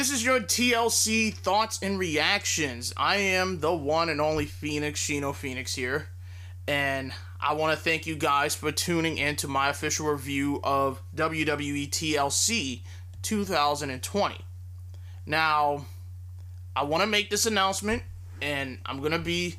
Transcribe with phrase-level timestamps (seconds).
[0.00, 2.94] This is your TLC thoughts and reactions.
[2.96, 6.08] I am the one and only Phoenix, Shino Phoenix here.
[6.66, 11.02] And I want to thank you guys for tuning in to my official review of
[11.14, 12.80] WWE TLC
[13.20, 14.36] 2020.
[15.26, 15.84] Now,
[16.74, 18.02] I want to make this announcement,
[18.40, 19.56] and I'm going to be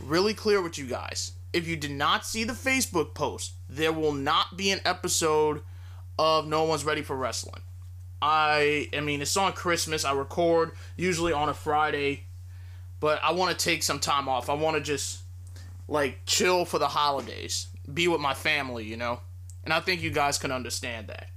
[0.00, 1.32] really clear with you guys.
[1.52, 5.60] If you did not see the Facebook post, there will not be an episode
[6.18, 7.60] of No One's Ready for Wrestling.
[8.22, 10.04] I I mean it's on Christmas.
[10.04, 12.22] I record usually on a Friday,
[13.00, 14.48] but I want to take some time off.
[14.48, 15.22] I want to just
[15.88, 19.20] like chill for the holidays, be with my family, you know.
[19.64, 21.28] And I think you guys can understand that.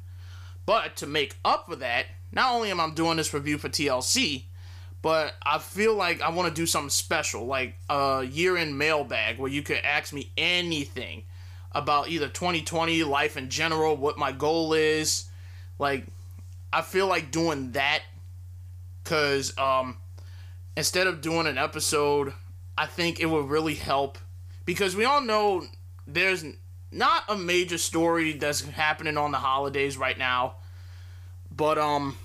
[0.66, 4.43] But to make up for that, not only am I doing this review for TLC,
[5.02, 9.51] but I feel like I want to do something special, like a year-end mailbag where
[9.51, 11.23] you could ask me anything
[11.71, 15.26] about either 2020, life in general, what my goal is,
[15.77, 16.05] like
[16.76, 18.01] I feel like doing that
[19.01, 19.95] because um,
[20.76, 22.34] instead of doing an episode,
[22.77, 24.17] I think it would really help
[24.65, 25.63] because we all know
[26.05, 26.43] there's
[26.91, 30.55] not a major story that's happening on the holidays right now,
[31.49, 32.17] but um.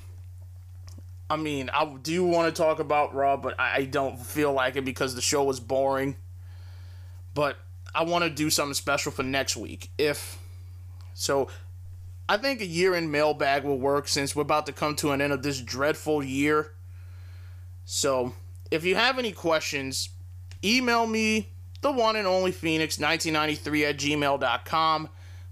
[1.32, 4.84] I mean, I do want to talk about Raw, but I don't feel like it
[4.84, 6.16] because the show was boring.
[7.34, 7.56] But
[7.94, 9.90] I want to do something special for next week.
[9.96, 10.40] If
[11.14, 11.46] so,
[12.30, 15.20] I think a year in mailbag will work since we're about to come to an
[15.20, 16.70] end of this dreadful year.
[17.84, 18.34] So,
[18.70, 20.10] if you have any questions,
[20.62, 21.48] email me,
[21.80, 25.08] the one and only Phoenix1993 at gmail.com.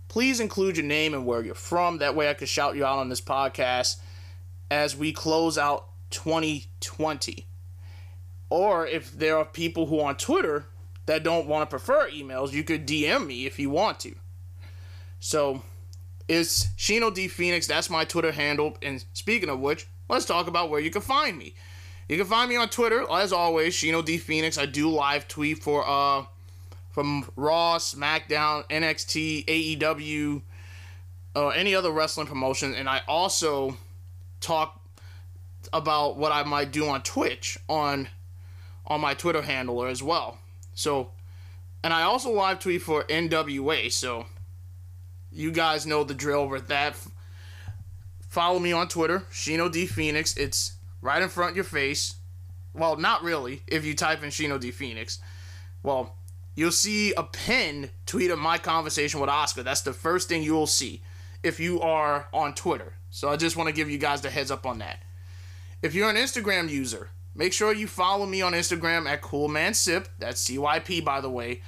[0.07, 1.99] Please include your name and where you're from.
[1.99, 3.97] That way I can shout you out on this podcast
[4.71, 7.45] as we close out 2020.
[8.51, 10.69] Or if there are people who on Twitter
[11.07, 14.15] that don't want to prefer emails, you could DM me if you want to.
[15.19, 15.65] So,
[16.29, 17.67] is Shino D Phoenix.
[17.67, 18.77] That's my Twitter handle.
[18.83, 21.55] And speaking of which, let's talk about where you can find me.
[22.09, 24.57] You can find me on Twitter, as always, Shino D Phoenix.
[24.57, 26.25] I do live tweet for uh
[26.91, 30.43] from Raw, SmackDown, NXT, AEW,
[31.37, 33.77] or uh, any other wrestling promotion, and I also
[34.41, 34.81] talk
[35.73, 38.09] about what I might do on Twitch on
[38.87, 40.39] on my Twitter handler as well.
[40.75, 41.11] So,
[41.85, 43.93] and I also live tweet for NWA.
[43.93, 44.27] So
[45.39, 46.97] you guys know the drill with that.
[48.29, 50.37] Follow me on Twitter, Shino D Phoenix.
[50.37, 52.17] It's right in front of your face.
[52.75, 53.63] Well, not really.
[53.69, 55.21] If you type in Shino D Phoenix,
[55.85, 56.17] well,
[56.57, 59.63] you'll see a pinned tweet of my conversation with Oscar.
[59.63, 61.03] That's the first thing you'll see
[61.45, 62.95] if you are on Twitter.
[63.11, 65.05] So I just want to give you guys the heads up on that.
[65.83, 70.07] If you're an Instagram user, make sure you follow me on Instagram at CoolManSip.
[70.19, 71.63] That's CYP, by the way.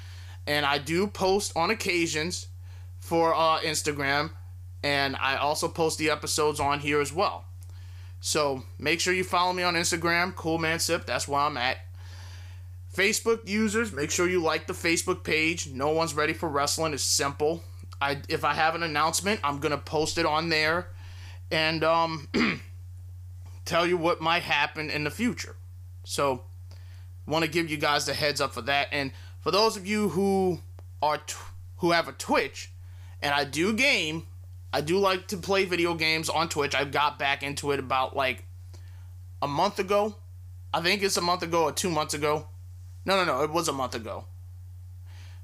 [0.44, 2.48] And I do post on occasions
[3.10, 4.30] for uh, Instagram,
[4.84, 7.44] and I also post the episodes on here as well.
[8.20, 11.06] So make sure you follow me on Instagram, CoolManSip.
[11.06, 11.78] That's where I'm at.
[12.94, 15.72] Facebook users, make sure you like the Facebook page.
[15.72, 16.94] No one's ready for wrestling.
[16.94, 17.64] It's simple.
[18.00, 20.86] I if I have an announcement, I'm gonna post it on there,
[21.50, 22.28] and um,
[23.64, 25.56] tell you what might happen in the future.
[26.04, 26.44] So,
[27.26, 28.86] want to give you guys the heads up for that.
[28.92, 29.10] And
[29.40, 30.60] for those of you who
[31.02, 31.34] are t-
[31.78, 32.70] who have a Twitch,
[33.22, 34.26] and I do game.
[34.72, 36.74] I do like to play video games on Twitch.
[36.74, 38.44] I got back into it about like
[39.42, 40.16] a month ago.
[40.72, 42.46] I think it's a month ago or two months ago.
[43.04, 44.26] No, no, no, it was a month ago.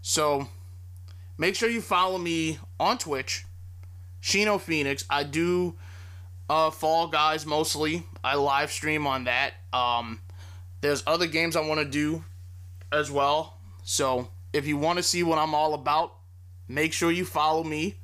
[0.03, 0.49] So
[1.37, 3.45] make sure you follow me on Twitch,
[4.23, 5.05] Shino Phoenix.
[5.11, 5.75] I do
[6.49, 8.05] uh, Fall Guys mostly.
[8.23, 9.55] I live stream on that.
[9.73, 10.21] Um,
[10.81, 12.25] there's other games I want to do
[12.93, 13.59] as well.
[13.83, 16.15] So if you want to see what I'm all about,
[16.69, 17.97] make sure you follow me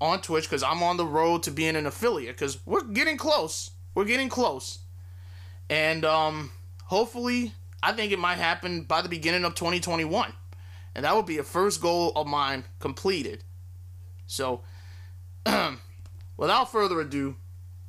[0.00, 3.70] on Twitch because I'm on the road to being an affiliate because we're getting close.
[3.94, 4.78] We're getting close.
[5.68, 6.50] And um,
[6.84, 7.52] hopefully,
[7.82, 10.32] I think it might happen by the beginning of 2021.
[10.94, 13.44] And that would be a first goal of mine completed.
[14.26, 14.62] So,
[16.36, 17.36] without further ado,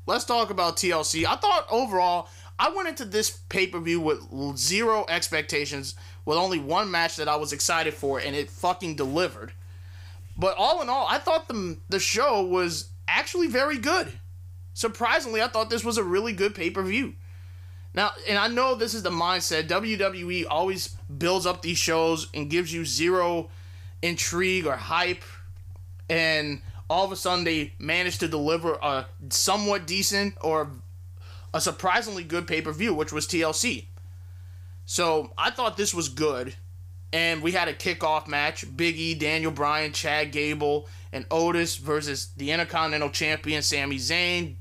[0.06, 1.26] let's talk about TLC.
[1.26, 4.22] I thought overall, I went into this pay per view with
[4.58, 5.96] zero expectations,
[6.26, 9.54] with only one match that I was excited for, and it fucking delivered.
[10.40, 14.08] But all in all, I thought the the show was actually very good.
[14.74, 17.16] Surprisingly, I thought this was a really good pay per view.
[17.94, 19.68] Now, and I know this is the mindset.
[19.68, 23.50] WWE always builds up these shows and gives you zero
[24.02, 25.24] intrigue or hype,
[26.10, 30.72] and all of a sudden they manage to deliver a somewhat decent or
[31.54, 33.88] a surprisingly good pay per view, which was TLC.
[34.86, 36.56] So I thought this was good.
[37.12, 42.30] And we had a kickoff match Big E, Daniel Bryan, Chad Gable, and Otis versus
[42.38, 44.56] the Intercontinental Champion Sami Zayn,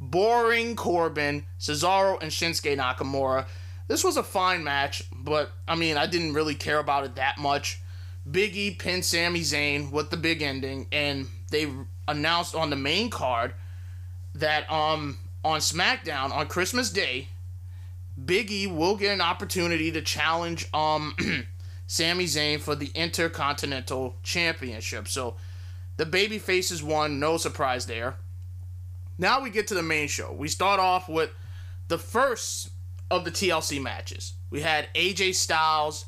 [0.00, 3.46] boring Corbin, Cesaro, and Shinsuke Nakamura.
[3.86, 7.38] This was a fine match, but I mean, I didn't really care about it that
[7.38, 7.80] much.
[8.28, 11.70] Big E pinned Sami Zayn with the big ending, and they
[12.08, 13.54] announced on the main card
[14.34, 17.28] that um on SmackDown on Christmas Day,
[18.22, 21.14] Big E will get an opportunity to challenge um
[21.86, 25.08] Sami Zayn for the Intercontinental Championship.
[25.08, 25.36] So
[25.96, 28.16] the baby faces won, no surprise there.
[29.18, 30.32] Now we get to the main show.
[30.32, 31.30] We start off with
[31.88, 32.70] the first
[33.10, 34.34] of the TLC matches.
[34.50, 36.06] We had AJ Styles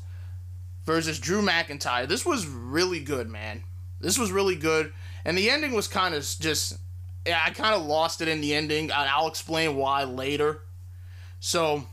[0.85, 2.07] versus Drew McIntyre.
[2.07, 3.63] This was really good, man.
[3.99, 4.91] This was really good.
[5.23, 6.77] And the ending was kind of just
[7.25, 8.91] I kind of lost it in the ending.
[8.93, 10.61] I'll explain why later.
[11.39, 11.85] So,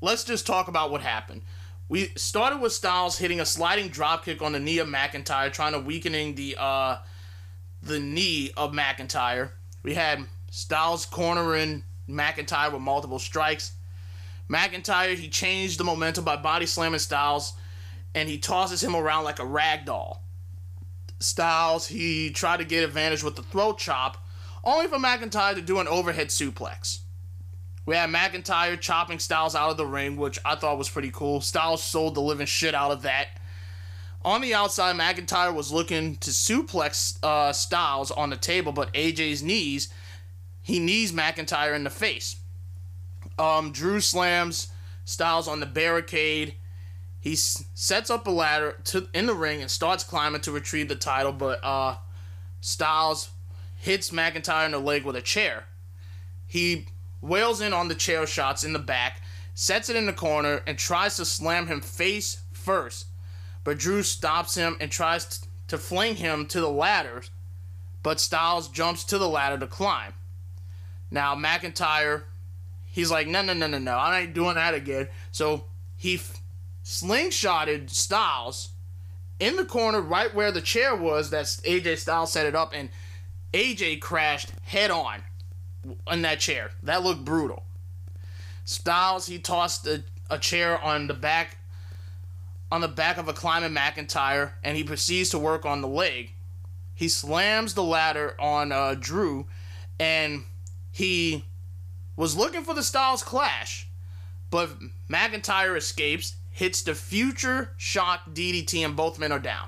[0.00, 1.42] let's just talk about what happened.
[1.88, 5.78] We started with Styles hitting a sliding dropkick on the knee of McIntyre, trying to
[5.78, 6.98] weakening the uh,
[7.82, 9.50] the knee of McIntyre.
[9.82, 13.72] We had Styles cornering McIntyre with multiple strikes.
[14.48, 17.52] McIntyre he changed the momentum by body slamming Styles,
[18.14, 20.24] and he tosses him around like a rag doll.
[21.20, 24.26] Styles he tried to get advantage with the throat chop,
[24.62, 27.00] only for McIntyre to do an overhead suplex.
[27.86, 31.40] We had McIntyre chopping Styles out of the ring, which I thought was pretty cool.
[31.40, 33.28] Styles sold the living shit out of that.
[34.24, 39.42] On the outside, McIntyre was looking to suplex uh, Styles on the table, but AJ's
[39.42, 39.92] knees,
[40.62, 42.36] he knees McIntyre in the face.
[43.38, 44.68] Um, Drew slams
[45.04, 46.54] Styles on the barricade.
[47.20, 50.88] He s- sets up a ladder to in the ring and starts climbing to retrieve
[50.88, 51.96] the title, but uh,
[52.62, 53.28] Styles
[53.76, 55.64] hits McIntyre in the leg with a chair.
[56.46, 56.86] He
[57.24, 59.22] wails in on the chair shots in the back,
[59.54, 63.06] sets it in the corner, and tries to slam him face first.
[63.64, 67.22] But Drew stops him and tries to fling him to the ladder,
[68.02, 70.12] but Styles jumps to the ladder to climb.
[71.10, 72.24] Now, McIntyre,
[72.84, 75.08] he's like, no, no, no, no, no, I ain't doing that again.
[75.32, 75.64] So
[75.96, 76.42] he f-
[76.84, 78.70] slingshotted Styles
[79.40, 82.90] in the corner right where the chair was that AJ Styles set it up, and
[83.54, 85.22] AJ crashed head on
[86.10, 86.70] in that chair.
[86.82, 87.64] That looked brutal.
[88.64, 91.58] Styles he tossed a, a chair on the back
[92.72, 96.32] on the back of a climbing McIntyre and he proceeds to work on the leg.
[96.94, 99.46] He slams the ladder on uh, Drew
[100.00, 100.44] and
[100.90, 101.44] he
[102.16, 103.88] was looking for the Styles clash,
[104.50, 104.70] but
[105.10, 109.66] McIntyre escapes, hits the future shock DDT, and both men are down.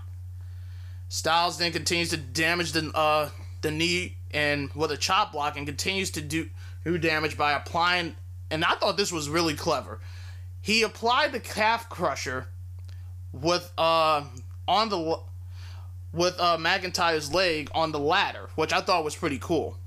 [1.08, 3.30] Styles then continues to damage the uh,
[3.62, 6.48] the knee and with a chop block and continues to do,
[6.84, 8.16] do damage by applying
[8.50, 10.00] and I thought this was really clever.
[10.60, 12.48] He applied the calf crusher
[13.32, 14.24] with uh
[14.68, 15.20] on the
[16.12, 19.78] with uh McIntyre's leg on the ladder, which I thought was pretty cool.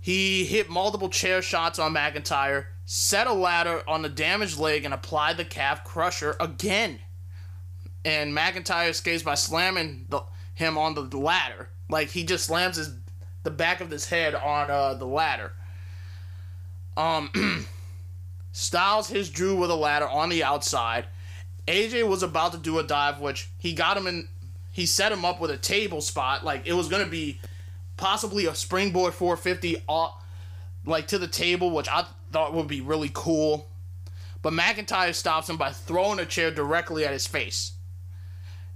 [0.00, 4.94] He hit multiple chair shots on McIntyre, set a ladder on the damaged leg, and
[4.94, 7.00] applied the calf crusher again.
[8.02, 10.22] And McIntyre escapes by slamming the,
[10.54, 11.68] him on the ladder.
[11.90, 12.94] Like he just slams his
[13.42, 15.52] the back of his head on uh, the ladder.
[16.96, 17.30] Um,
[18.52, 21.06] Styles hits Drew with a ladder on the outside.
[21.66, 24.28] AJ was about to do a dive, which he got him in.
[24.72, 27.40] He set him up with a table spot, like it was gonna be
[27.96, 30.24] possibly a springboard 450, off,
[30.84, 33.68] like to the table, which I thought would be really cool.
[34.42, 37.72] But McIntyre stops him by throwing a chair directly at his face.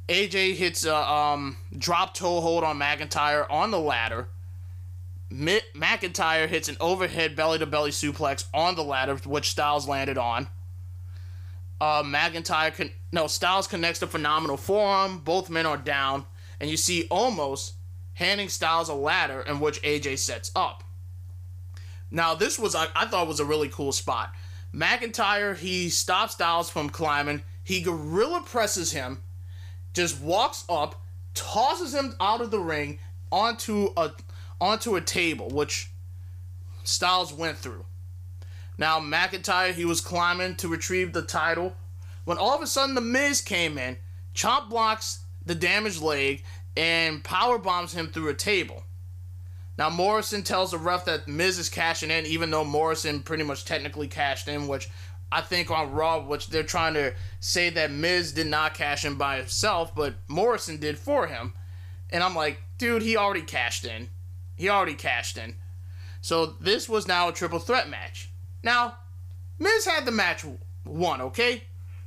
[0.09, 4.29] AJ hits a um, drop toe hold on McIntyre on the ladder.
[5.35, 10.49] McIntyre hits an overhead belly to belly suplex on the ladder, which Styles landed on.
[11.81, 15.19] Uh, McIntyre con- no Styles connects the phenomenal forearm.
[15.19, 16.25] Both men are down,
[16.61, 17.73] and you see Omos
[18.15, 20.85] handing Styles a ladder in which AJ sets up.
[22.11, 24.33] Now this was I, I thought was a really cool spot.
[24.73, 27.43] McIntyre he stops Styles from climbing.
[27.65, 29.19] He gorilla presses him,
[29.95, 31.03] just walks up,
[31.35, 33.01] tosses him out of the ring
[33.33, 34.13] onto a
[34.65, 35.91] onto a table, which
[36.85, 37.85] Styles went through.
[38.79, 41.75] Now McIntyre, he was climbing to retrieve the title
[42.25, 43.99] when all of a sudden the Miz came in,
[44.33, 46.43] chop blocks the damaged leg,
[46.77, 48.83] and power bombs him through a table.
[49.77, 53.67] Now Morrison tells the ref that Miz is cashing in, even though Morrison pretty much
[53.67, 54.89] technically cashed in, which
[55.31, 59.17] I think on Raw, which they're trying to say that Miz did not cash in
[59.17, 61.53] by himself, but Morrison did for him.
[62.11, 64.09] And I'm like, dude, he already cashed in.
[64.57, 65.55] He already cashed in.
[66.21, 68.31] So this was now a triple threat match.
[68.63, 68.97] Now,
[69.59, 70.45] Miz had the match
[70.85, 71.65] won, okay?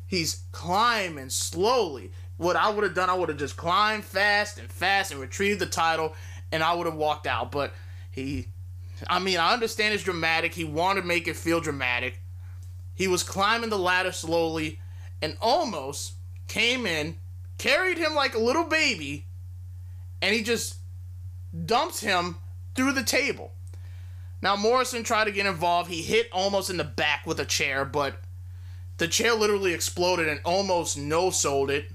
[0.07, 2.11] He's climbing slowly.
[2.37, 5.59] What I would have done, I would have just climbed fast and fast and retrieved
[5.59, 6.13] the title,
[6.51, 7.51] and I would have walked out.
[7.51, 7.73] But
[8.11, 8.47] he
[9.07, 10.53] I mean, I understand it's dramatic.
[10.53, 12.21] He wanted to make it feel dramatic.
[12.95, 14.79] He was climbing the ladder slowly
[15.21, 16.13] and Omos
[16.47, 17.17] came in,
[17.57, 19.25] carried him like a little baby,
[20.21, 20.75] and he just
[21.65, 22.37] dumps him
[22.75, 23.53] through the table.
[24.41, 25.89] Now, Morrison tried to get involved.
[25.89, 28.21] He hit Omos in the back with a chair, but
[28.97, 31.91] the chair literally exploded and Omos no sold it.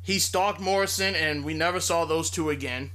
[0.00, 2.90] He stalked Morrison, and we never saw those two again.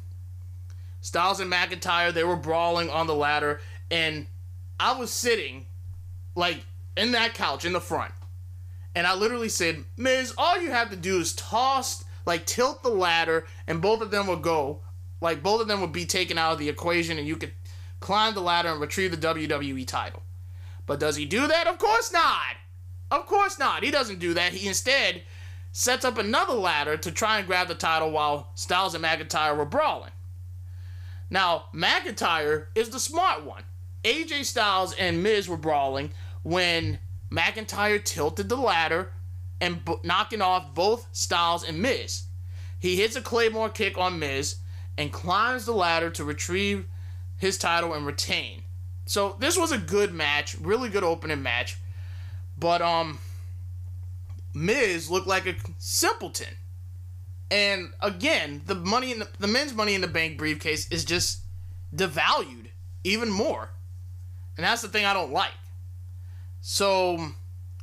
[1.01, 4.25] Styles and McIntyre, they were brawling on the ladder, and
[4.79, 5.65] I was sitting,
[6.33, 6.65] like,
[6.97, 8.13] in that couch in the front.
[8.95, 12.89] And I literally said, Miz, all you have to do is toss, like, tilt the
[12.89, 14.79] ladder, and both of them will go.
[15.23, 17.53] Like, both of them would be taken out of the equation, and you could
[18.01, 20.21] climb the ladder and retrieve the WWE title.
[20.85, 21.65] But does he do that?
[21.65, 22.57] Of course not!
[23.09, 23.83] Of course not.
[23.83, 24.51] He doesn't do that.
[24.51, 25.21] He instead
[25.71, 29.63] sets up another ladder to try and grab the title while Styles and McIntyre were
[29.63, 30.11] brawling.
[31.29, 33.63] Now, McIntyre is the smart one.
[34.03, 36.11] AJ Styles and Miz were brawling
[36.41, 36.99] when
[37.31, 39.13] McIntyre tilted the ladder
[39.61, 42.23] and b- knocking off both Styles and Miz.
[42.77, 44.57] He hits a Claymore kick on Miz
[44.97, 46.85] and climbs the ladder to retrieve
[47.37, 48.63] his title and retain.
[49.05, 51.77] So this was a good match, really good opening match.
[52.57, 53.19] But um
[54.53, 56.55] Miz looked like a simpleton.
[57.49, 61.41] And again, the money in the, the men's money in the bank briefcase is just
[61.95, 62.67] devalued
[63.03, 63.69] even more.
[64.57, 65.51] And that's the thing I don't like.
[66.61, 67.31] So,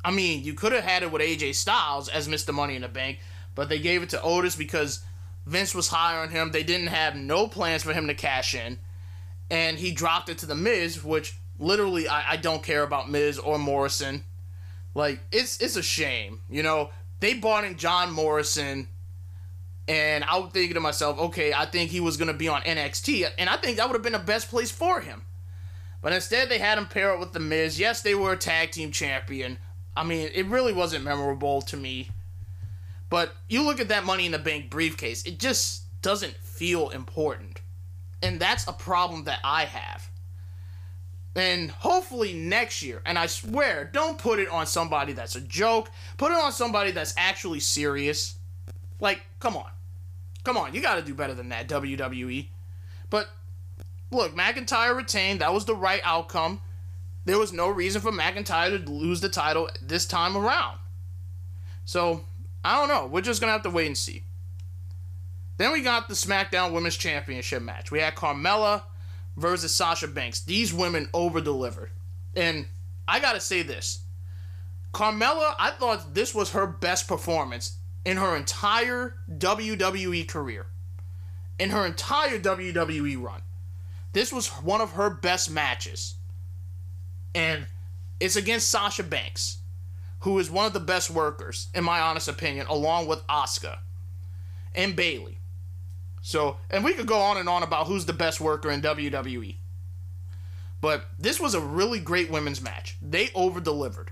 [0.04, 2.54] I mean, you could have had it with AJ Styles as Mr.
[2.54, 3.18] Money in the Bank,
[3.54, 5.00] but they gave it to Otis because
[5.50, 6.52] Vince was high on him.
[6.52, 8.78] They didn't have no plans for him to cash in.
[9.50, 13.38] And he dropped it to The Miz, which literally I, I don't care about Miz
[13.38, 14.24] or Morrison.
[14.94, 16.40] Like, it's it's a shame.
[16.48, 18.88] You know, they bought in John Morrison
[19.88, 23.28] and I was thinking to myself, okay, I think he was to be on NXT,
[23.38, 25.22] and I think that would have been the best place for him.
[26.00, 27.76] But instead, they had him pair up with The Miz.
[27.76, 29.58] Yes, they were a tag team champion.
[29.96, 32.10] I mean, it really wasn't memorable to me.
[33.10, 37.60] But you look at that Money in the Bank briefcase, it just doesn't feel important.
[38.22, 40.08] And that's a problem that I have.
[41.34, 45.90] And hopefully next year, and I swear, don't put it on somebody that's a joke,
[46.16, 48.36] put it on somebody that's actually serious.
[49.00, 49.70] Like, come on.
[50.42, 52.48] Come on, you got to do better than that, WWE.
[53.10, 53.28] But
[54.10, 55.40] look, McIntyre retained.
[55.40, 56.60] That was the right outcome.
[57.26, 60.78] There was no reason for McIntyre to lose the title this time around.
[61.84, 62.24] So,
[62.64, 63.06] I don't know.
[63.06, 64.24] We're just to have to wait and see.
[65.56, 67.90] Then we got the SmackDown Women's Championship match.
[67.90, 68.82] We had Carmella
[69.36, 70.40] versus Sasha Banks.
[70.40, 71.90] These women over delivered.
[72.34, 72.66] And
[73.06, 74.00] I got to say this
[74.92, 80.66] Carmella, I thought this was her best performance in her entire WWE career,
[81.58, 83.42] in her entire WWE run.
[84.12, 86.14] This was one of her best matches.
[87.34, 87.66] And
[88.18, 89.58] it's against Sasha Banks,
[90.20, 93.78] who is one of the best workers, in my honest opinion, along with Asuka
[94.74, 95.38] and Bayley.
[96.22, 99.56] So, and we could go on and on about who's the best worker in WWE.
[100.80, 102.96] But this was a really great women's match.
[103.00, 104.10] They over delivered.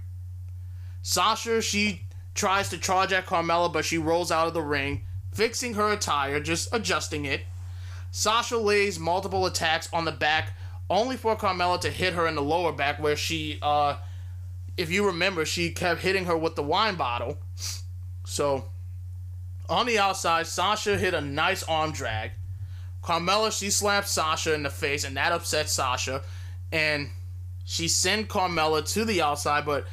[1.03, 2.03] Sasha, she
[2.35, 6.41] tries to charge at Carmella, but she rolls out of the ring, fixing her attire,
[6.41, 7.43] just adjusting it.
[8.11, 10.53] Sasha lays multiple attacks on the back,
[10.89, 13.97] only for Carmella to hit her in the lower back, where she, uh,
[14.79, 17.37] if you remember, she kept hitting her with the wine bottle.
[18.25, 18.67] So,
[19.69, 22.31] on the outside, Sasha hit a nice arm drag.
[23.03, 26.23] Carmella, she slapped Sasha in the face, and that upset Sasha.
[26.71, 27.11] And
[27.65, 29.87] she sent Carmella to the outside, but,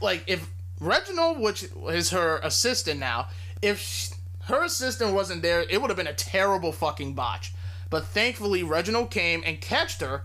[0.00, 3.28] like, if Reginald, which is her assistant now,
[3.60, 7.52] if she, her assistant wasn't there, it would have been a terrible fucking botch.
[7.90, 10.24] But thankfully, Reginald came and catched her,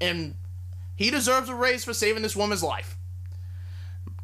[0.00, 0.36] and
[0.94, 2.96] he deserves a raise for saving this woman's life.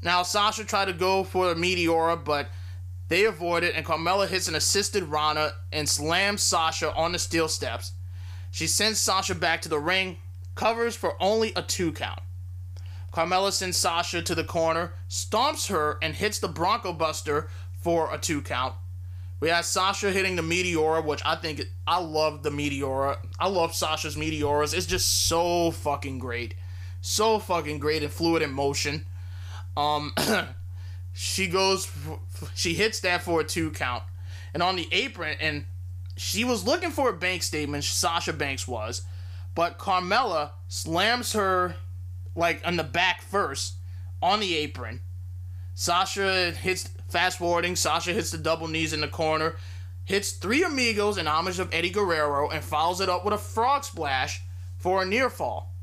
[0.02, 2.48] Now, Sasha tried to go for a Meteora, but
[3.08, 7.48] they avoid it, and Carmella hits an assisted Rana and slams Sasha on the steel
[7.48, 7.92] steps.
[8.50, 10.16] She sends Sasha back to the ring,
[10.54, 12.20] covers for only a two count.
[13.12, 17.48] Carmella sends Sasha to the corner, stomps her, and hits the Bronco Buster
[17.80, 18.74] for a two count.
[19.40, 23.18] We have Sasha hitting the Meteora, which I think I love the Meteora.
[23.38, 24.72] I love Sasha's Meteoras.
[24.72, 26.54] It's just so fucking great.
[27.00, 29.04] So fucking great and fluid in motion.
[29.76, 30.14] Um
[31.12, 31.90] she goes
[32.54, 34.02] she hits that for a two count.
[34.54, 35.64] And on the apron and
[36.16, 39.02] she was looking for a bank statement, Sasha Banks was,
[39.54, 41.76] but Carmella slams her
[42.34, 43.76] like on the back first
[44.20, 45.00] on the apron.
[45.74, 47.76] Sasha hits fast forwarding.
[47.76, 49.56] Sasha hits the double knees in the corner,
[50.04, 53.84] hits three amigos in homage of Eddie Guerrero, and follows it up with a frog
[53.84, 54.42] splash
[54.76, 55.74] for a near fall.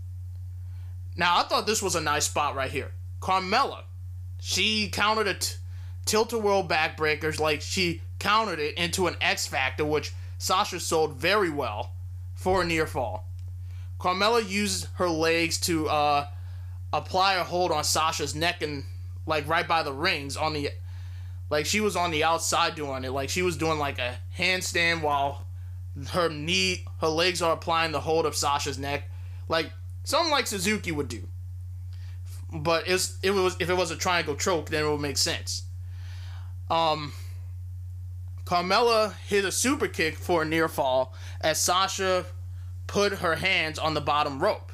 [1.15, 2.91] Now, I thought this was a nice spot right here.
[3.21, 3.83] Carmella,
[4.39, 5.55] she countered a t-
[6.05, 11.93] tilt-a-whirl backbreakers like she countered it into an X Factor, which Sasha sold very well
[12.33, 13.27] for a near fall.
[13.99, 16.25] Carmella used her legs to uh,
[16.93, 18.85] apply a hold on Sasha's neck and
[19.25, 20.71] like right by the rings on the
[21.49, 23.11] like she was on the outside doing it.
[23.11, 25.45] Like she was doing like a handstand while
[26.09, 29.09] her knee her legs are applying the hold of Sasha's neck
[29.47, 29.71] like
[30.03, 31.27] something like Suzuki would do
[32.51, 35.63] but it was if it was a triangle choke then it would make sense
[36.69, 37.13] um
[38.45, 42.25] Carmella hit a super kick for a near fall as Sasha
[42.87, 44.69] put her hands on the bottom rope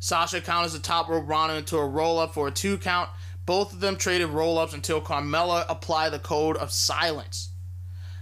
[0.00, 3.10] Sasha counters the top rope Ronda into a roll up for a two count.
[3.46, 7.50] Both of them traded roll ups until Carmella applied the code of silence.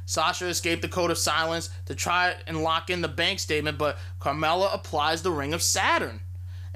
[0.06, 3.98] Sasha escaped the code of silence to try and lock in the bank statement, but
[4.20, 6.20] Carmella applies the ring of Saturn,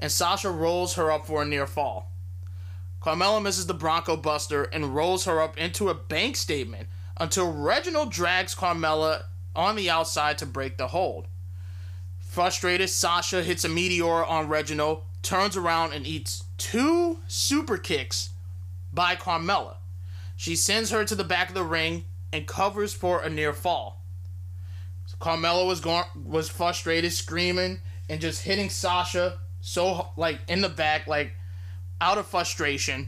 [0.01, 2.11] and Sasha rolls her up for a near fall.
[3.01, 8.11] Carmella misses the Bronco Buster and rolls her up into a bank statement until Reginald
[8.11, 9.23] drags Carmella
[9.55, 11.27] on the outside to break the hold.
[12.19, 18.29] Frustrated, Sasha hits a meteor on Reginald, turns around and eats two super kicks
[18.91, 19.75] by Carmella.
[20.35, 24.03] She sends her to the back of the ring and covers for a near fall.
[25.05, 30.69] So Carmella was going was frustrated, screaming and just hitting Sasha so like in the
[30.69, 31.33] back, like
[31.99, 33.07] out of frustration.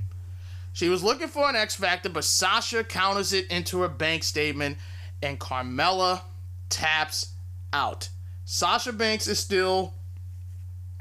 [0.72, 4.78] She was looking for an X Factor, but Sasha counters it into her bank statement,
[5.22, 6.22] and Carmella
[6.70, 7.34] taps
[7.72, 8.10] out.
[8.46, 9.94] Sasha Banks is still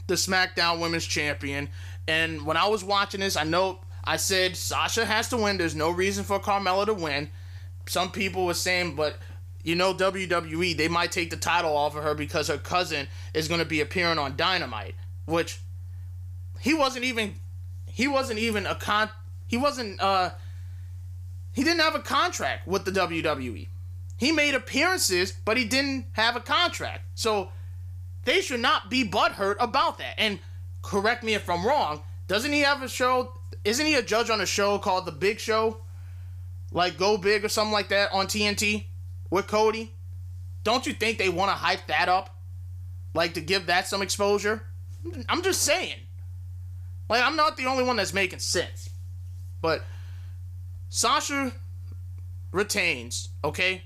[0.06, 1.68] the SmackDown Women's Champion.
[2.06, 5.56] And when I was watching this, I know I said Sasha has to win.
[5.56, 7.30] There's no reason for Carmella to win.
[7.86, 9.16] Some people were saying, but
[9.62, 13.48] you know, WWE, they might take the title off of her because her cousin is
[13.48, 14.94] going to be appearing on Dynamite,
[15.26, 15.60] which
[16.60, 17.34] he wasn't even,
[17.86, 19.10] he wasn't even a con,
[19.46, 20.30] he wasn't, uh,
[21.52, 23.68] he didn't have a contract with the WWE.
[24.16, 27.02] He made appearances, but he didn't have a contract.
[27.14, 27.50] So
[28.24, 30.14] they should not be butthurt about that.
[30.18, 30.38] And
[30.80, 33.32] correct me if I'm wrong, doesn't he have a show?
[33.64, 35.78] Isn't he a judge on a show called The Big Show?
[36.70, 38.86] Like Go Big or something like that on TNT
[39.30, 39.92] with Cody?
[40.64, 42.36] Don't you think they want to hype that up?
[43.14, 44.62] Like to give that some exposure?
[45.28, 45.98] I'm just saying.
[47.08, 48.90] Like, I'm not the only one that's making sense.
[49.60, 49.84] But
[50.88, 51.52] Sasha
[52.52, 53.82] retains, okay?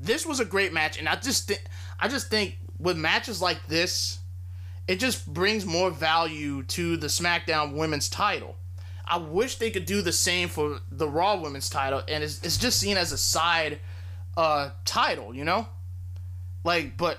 [0.00, 1.60] this was a great match, and I just th-
[1.98, 4.18] I just think with matches like this,
[4.86, 8.56] it just brings more value to the SmackDown Women's Title.
[9.04, 12.56] I wish they could do the same for the Raw Women's Title, and it's, it's
[12.56, 13.80] just seen as a side
[14.36, 15.68] uh, title, you know,
[16.64, 17.18] like but.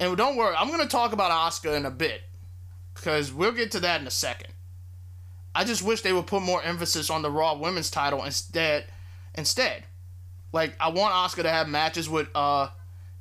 [0.00, 2.22] And don't worry, I'm gonna talk about Asuka in a bit,
[3.02, 4.52] because we'll get to that in a second.
[5.54, 8.86] I just wish they would put more emphasis on the Raw Women's Title instead.
[9.34, 9.84] Instead,
[10.52, 12.68] like I want Asuka to have matches with uh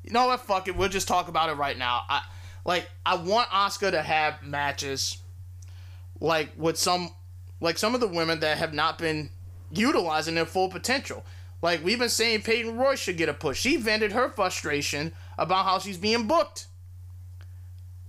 [0.03, 2.01] you know what, fuck it, we'll just talk about it right now.
[2.09, 2.21] I
[2.65, 5.17] like I want Asuka to have matches
[6.19, 7.09] like with some
[7.59, 9.29] like some of the women that have not been
[9.71, 11.25] utilizing their full potential.
[11.61, 13.59] Like we've been saying Peyton Royce should get a push.
[13.59, 16.67] She vented her frustration about how she's being booked.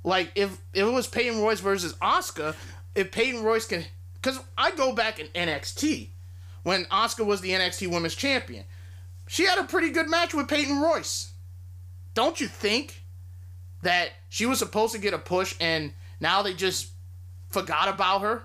[0.05, 2.55] Like if, if it was Peyton Royce versus Asuka,
[2.95, 3.85] if Peyton Royce can
[4.23, 6.09] cuz I go back in NXT
[6.62, 8.65] when Asuka was the NXT Women's Champion
[9.33, 11.33] she had a pretty good match with Peyton Royce.
[12.12, 13.03] Don't you think
[13.83, 16.91] that she was supposed to get a push and now they just
[17.49, 18.43] forgot about her?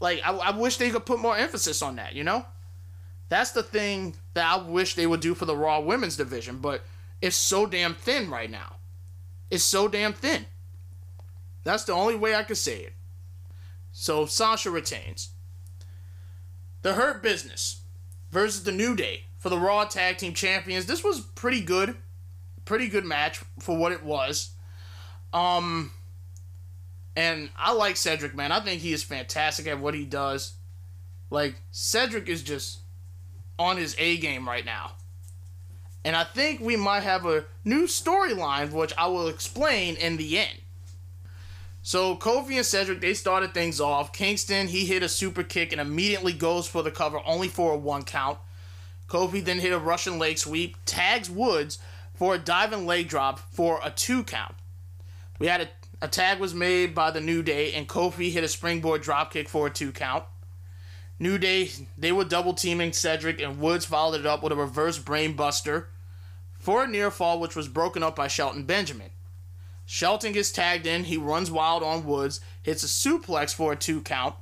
[0.00, 2.44] Like, I, I wish they could put more emphasis on that, you know?
[3.28, 6.82] That's the thing that I wish they would do for the Raw Women's Division, but
[7.22, 8.77] it's so damn thin right now.
[9.50, 10.46] It's so damn thin.
[11.64, 12.94] That's the only way I could say it.
[13.92, 15.30] So Sasha retains.
[16.82, 17.82] The Hurt Business
[18.30, 20.86] versus the New Day for the Raw Tag Team Champions.
[20.86, 21.96] This was pretty good.
[22.64, 24.50] Pretty good match for what it was.
[25.32, 25.92] Um
[27.16, 28.52] and I like Cedric, man.
[28.52, 30.54] I think he is fantastic at what he does.
[31.30, 32.80] Like Cedric is just
[33.58, 34.92] on his A game right now.
[36.04, 40.38] And I think we might have a new storyline which I will explain in the
[40.38, 40.58] end.
[41.82, 44.12] So Kofi and Cedric, they started things off.
[44.12, 47.78] Kingston, he hit a super kick and immediately goes for the cover, only for a
[47.78, 48.38] one count.
[49.08, 51.78] Kofi then hit a Russian leg sweep, tags Woods
[52.14, 54.54] for a diving leg drop for a two count.
[55.38, 55.68] We had a,
[56.02, 59.68] a tag was made by the New Day, and Kofi hit a springboard dropkick for
[59.68, 60.24] a two count.
[61.18, 64.98] New Day, they were double teaming Cedric, and Woods followed it up with a reverse
[64.98, 65.86] brainbuster
[66.58, 69.10] for a near fall, which was broken up by Shelton Benjamin.
[69.84, 71.04] Shelton gets tagged in.
[71.04, 74.34] He runs wild on Woods, hits a suplex for a two count.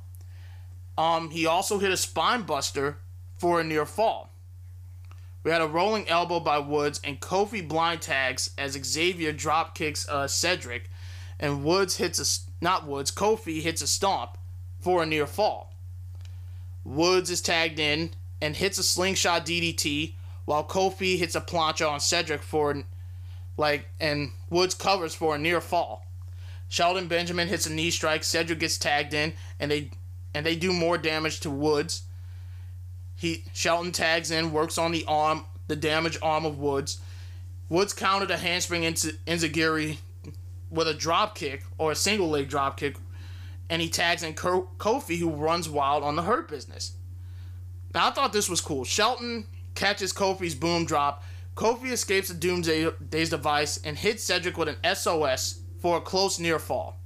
[0.97, 2.97] Um, he also hit a spine buster
[3.37, 4.33] for a near fall.
[5.43, 10.07] We had a rolling elbow by Woods and Kofi blind tags as Xavier drop kicks
[10.09, 10.89] uh, Cedric,
[11.39, 14.37] and Woods hits a not Woods Kofi hits a stomp
[14.81, 15.76] for a near fall.
[16.87, 20.13] Woods is tagged in and hits a slingshot DDT
[20.45, 22.83] while Kofi hits a plancha on Cedric for
[23.57, 26.05] like and Woods covers for a near fall.
[26.69, 29.91] Shelton Benjamin hits a knee strike, Cedric gets tagged in and they
[30.33, 32.03] and they do more damage to Woods.
[33.15, 37.01] He Shelton tags in, works on the arm, the damaged arm of Woods.
[37.67, 39.97] Woods countered a handspring into Enzuigiri
[40.69, 42.95] with a drop kick or a single leg drop kick,
[43.69, 46.93] and he tags in Kofi, who runs wild on the Hurt Business.
[47.93, 48.85] Now I thought this was cool.
[48.85, 51.23] Shelton catches Kofi's boom drop.
[51.55, 56.59] Kofi escapes the Doomsday's device and hits Cedric with an SOS for a close near
[56.59, 56.99] fall.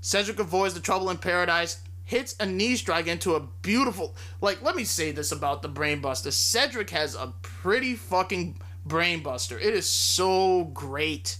[0.00, 4.16] Cedric avoids the trouble in paradise, hits a knee strike into a beautiful.
[4.40, 6.32] Like, let me say this about the Brainbuster.
[6.32, 9.56] Cedric has a pretty fucking Brainbuster.
[9.56, 11.38] It is so great.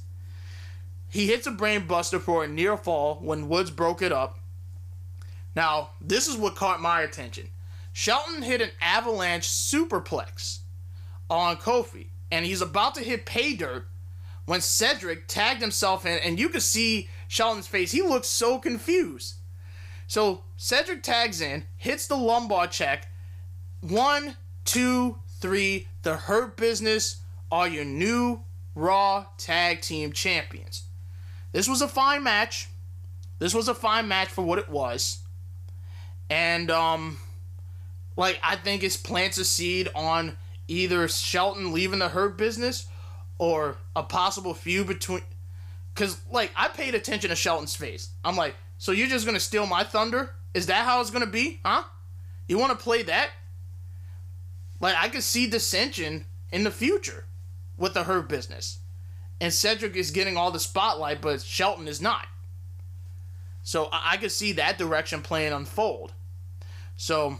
[1.10, 4.38] He hits a Brainbuster for a near fall when Woods broke it up.
[5.56, 7.48] Now, this is what caught my attention.
[7.92, 10.60] Shelton hit an avalanche superplex
[11.28, 13.88] on Kofi, and he's about to hit pay dirt
[14.46, 17.90] when Cedric tagged himself in, and you could see Shelton's face.
[17.90, 19.34] He looks so confused.
[20.06, 23.08] So Cedric tags in, hits the lumbar check.
[23.80, 25.88] One, two, three.
[26.02, 27.20] The Hurt Business
[27.50, 28.42] are your new
[28.74, 30.84] Raw Tag Team Champions.
[31.52, 32.68] This was a fine match.
[33.38, 35.20] This was a fine match for what it was.
[36.28, 37.18] And um
[38.16, 40.36] like I think it plants a seed on
[40.68, 42.86] either Shelton leaving the Hurt Business
[43.38, 45.22] or a possible feud between
[45.94, 48.10] cuz like I paid attention to Shelton's face.
[48.24, 50.34] I'm like, "So you're just going to steal my thunder?
[50.54, 51.60] Is that how it's going to be?
[51.64, 51.84] Huh?
[52.46, 53.30] You want to play that?"
[54.80, 57.26] Like I could see dissension in the future
[57.76, 58.78] with the Hurt Business.
[59.40, 62.26] And Cedric is getting all the spotlight, but Shelton is not.
[63.62, 66.12] So I, I could see that direction playing unfold.
[66.96, 67.38] So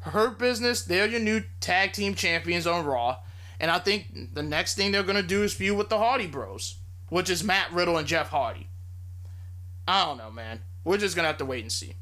[0.00, 3.18] Hurt Business, they're your new tag team champions on Raw.
[3.58, 6.76] And I think the next thing they're to do is feud with the Hardy Bros,
[7.10, 8.68] which is Matt Riddle and Jeff Hardy.
[9.86, 10.60] I don't know, man.
[10.82, 11.94] We're just to have to wait and see.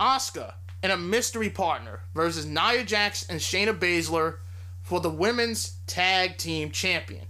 [0.00, 4.38] Asuka and a mystery partner versus Nia Jax and Shayna Baszler
[4.82, 7.27] for the women's tag team champion.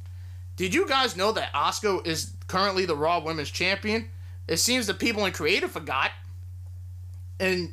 [0.58, 4.08] Did you guys know that Asuka is currently the Raw Women's Champion?
[4.48, 6.10] It seems the people in creative forgot.
[7.38, 7.72] And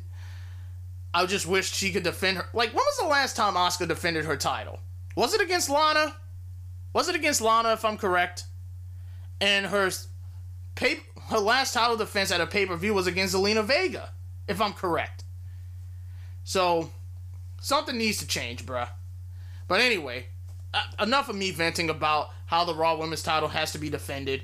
[1.12, 2.44] I just wish she could defend her.
[2.54, 4.78] Like, when was the last time Asuka defended her title?
[5.16, 6.14] Was it against Lana?
[6.92, 8.44] Was it against Lana, if I'm correct?
[9.40, 9.90] And her
[10.76, 10.98] pay,
[11.30, 14.10] her last title defense at a pay per view was against Zelina Vega,
[14.46, 15.24] if I'm correct.
[16.44, 16.92] So,
[17.60, 18.88] something needs to change, bruh.
[19.66, 20.26] But anyway,
[20.72, 24.42] uh, enough of me venting about how the Raw Women's title has to be defended.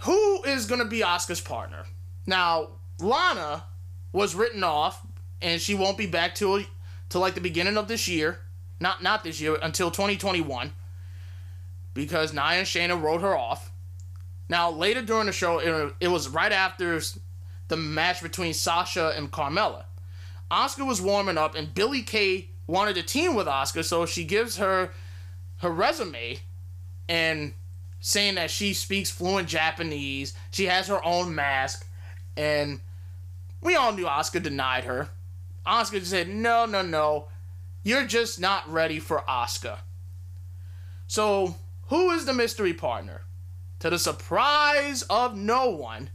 [0.00, 1.84] Who is going to be Asuka's partner?
[2.26, 3.64] Now, Lana
[4.12, 5.06] was written off
[5.40, 6.62] and she won't be back till
[7.08, 8.40] till like the beginning of this year.
[8.80, 10.72] Not not this year until 2021
[11.94, 13.72] because Nia and Shayna wrote her off.
[14.48, 17.00] Now later during the show, it, it was right after
[17.68, 19.84] the match between Sasha and Carmella.
[20.50, 24.58] Asuka was warming up, and Billie Kay wanted to team with Asuka, so she gives
[24.58, 24.90] her
[25.58, 26.38] her resume
[27.08, 27.52] and
[28.00, 30.34] saying that she speaks fluent Japanese.
[30.50, 31.86] She has her own mask,
[32.36, 32.80] and
[33.60, 35.08] we all knew Asuka denied her.
[35.66, 37.28] Asuka said, no, no, no.
[37.82, 39.78] You're just not ready for Asuka.
[41.06, 41.56] So,
[41.88, 43.22] who is the mystery partner?
[43.80, 46.10] To the surprise of no one,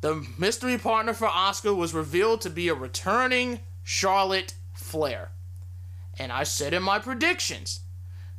[0.00, 5.30] the mystery partner for Asuka was revealed to be a returning Charlotte Flair.
[6.18, 7.80] And I said in my predictions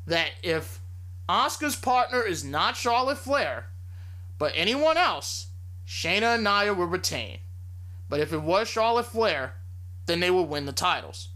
[0.06, 0.82] that if
[1.30, 3.68] Asuka's partner is not Charlotte Flair,
[4.38, 5.48] but anyone else,
[5.88, 7.38] Shayna and Nia will retain.
[8.10, 9.54] But if it was Charlotte Flair,
[10.06, 11.30] then they would win the titles.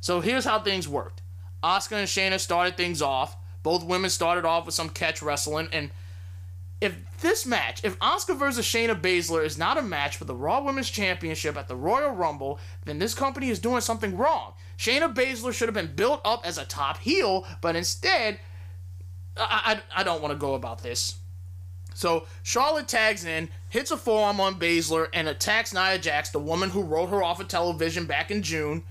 [0.00, 1.22] So here's how things worked.
[1.62, 3.36] Asuka and Shayna started things off.
[3.62, 5.90] Both women started off with some catch wrestling, and
[6.84, 10.62] if this match, if Asuka versus Shayna Baszler is not a match for the Raw
[10.62, 14.52] Women's Championship at the Royal Rumble, then this company is doing something wrong.
[14.78, 18.38] Shayna Baszler should have been built up as a top heel, but instead,
[19.36, 21.18] I, I, I don't want to go about this.
[21.94, 26.70] So Charlotte tags in, hits a forearm on Baszler, and attacks Nia Jax, the woman
[26.70, 28.82] who wrote her off of television back in June.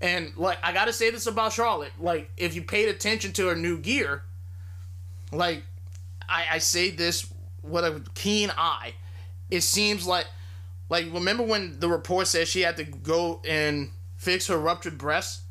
[0.00, 3.54] And like I gotta say this about Charlotte, like if you paid attention to her
[3.54, 4.24] new gear,
[5.30, 5.62] like
[6.28, 7.32] I, I say this
[7.62, 8.94] with a keen eye.
[9.48, 10.26] It seems like
[10.88, 13.90] like remember when the report said she had to go and
[14.22, 15.42] fix her ruptured breast?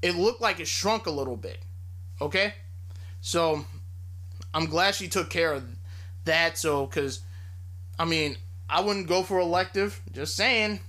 [0.00, 1.58] It looked like it shrunk a little bit.
[2.20, 2.54] Okay?
[3.20, 3.66] So
[4.54, 5.64] I'm glad she took care of
[6.24, 7.20] that so cuz
[7.98, 8.36] I mean,
[8.68, 10.80] I wouldn't go for elective, just saying.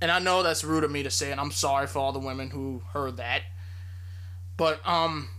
[0.00, 2.18] And I know that's rude of me to say, and I'm sorry for all the
[2.18, 3.42] women who heard that.
[4.58, 5.30] But um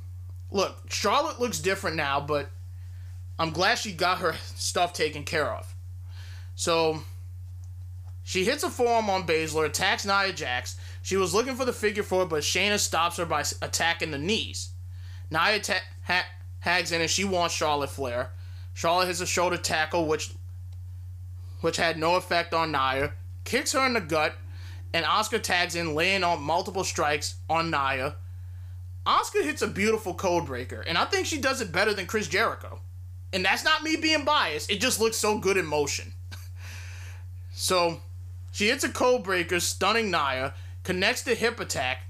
[0.49, 2.49] look, Charlotte looks different now, but
[3.38, 5.75] I'm glad she got her stuff taken care of.
[6.55, 7.03] So
[8.23, 10.79] she hits a forearm on Baszler, attacks Nia Jax.
[11.01, 14.69] She was looking for the figure four, but Shayna stops her by attacking the knees.
[15.29, 16.25] Nia ta- ha-
[16.59, 18.31] hags in and she wants Charlotte Flair.
[18.73, 20.33] Charlotte hits a shoulder tackle, which
[21.62, 23.13] which had no effect on Nia,
[23.45, 24.36] kicks her in the gut,
[24.93, 28.15] and Asuka tags in, laying on multiple strikes on Nia.
[29.05, 32.27] Asuka hits a beautiful code breaker, and I think she does it better than Chris
[32.27, 32.79] Jericho.
[33.31, 36.13] And that's not me being biased, it just looks so good in motion.
[37.53, 38.01] so,
[38.54, 42.04] she hits a code breaker, stunning Nia, connects the hip attack.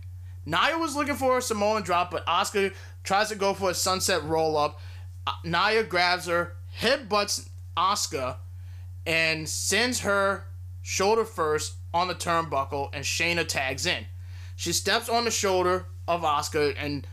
[0.46, 2.74] Nia was looking for a Samoan drop, but Asuka
[3.06, 4.78] tries to go for a sunset roll up.
[5.26, 8.36] Uh, Nia grabs her, headbutts Asuka,
[9.06, 10.48] and sends her
[10.82, 14.06] shoulder first on the turnbuckle, and Shayna tags in.
[14.58, 17.08] She steps on the shoulder of Asuka and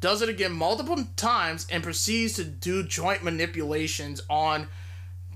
[0.00, 4.68] does it again multiple times and proceeds to do joint manipulations on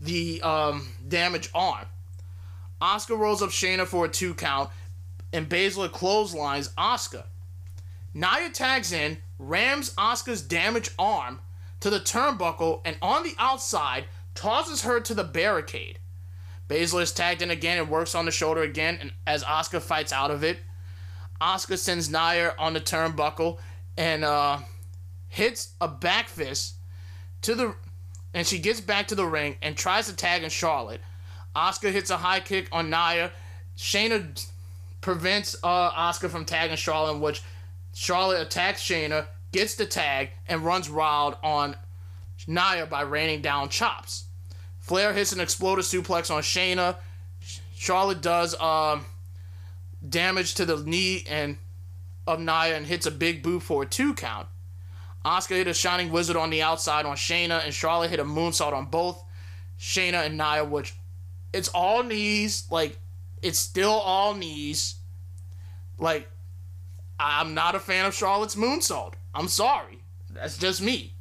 [0.01, 1.85] the um, damaged arm.
[2.81, 4.71] Asuka rolls up Shayna for a two count,
[5.33, 7.25] and Baszler clotheslines Asuka.
[8.15, 11.41] Nia tags in, rams Asuka's damaged arm
[11.81, 15.99] to the turnbuckle, and on the outside tosses her to the barricade.
[16.69, 20.13] Baszler is tagged in again and works on the shoulder again, and as Asuka fights
[20.13, 20.59] out of it,
[21.41, 23.59] Asuka sends Nia on the turnbuckle
[23.97, 24.59] and uh,
[25.29, 26.75] hits a back fist
[27.43, 27.75] to the,
[28.35, 31.01] and she gets back to the ring and tries to tag in Charlotte.
[31.55, 33.33] Asuka hits a high kick on Nia.
[33.77, 34.47] Shayna
[35.01, 37.43] prevents uh, Asuka from tagging Charlotte, which
[37.95, 41.77] Charlotte attacks Shayna, gets the tag, and runs wild on
[42.47, 44.25] Nia by raining down chops.
[44.79, 46.97] Flair hits an exploder suplex on Shayna.
[47.75, 49.05] Charlotte does um,
[50.07, 51.59] damage to the knee and
[52.27, 54.47] of Nia and hits a big boot for a two count.
[55.25, 58.73] Asuka hit a Shining Wizard on the outside on Shayna, and Charlotte hit a moonsault
[58.73, 59.23] on both
[59.79, 60.95] Shayna and Nia, which
[61.53, 62.67] it's all knees.
[62.71, 62.99] Like,
[63.43, 64.97] it's still all knees.
[65.99, 66.29] Like,
[67.19, 69.15] I'm not a fan of Charlotte's moonsault.
[69.35, 69.99] I'm sorry.
[70.31, 71.15] That's just me.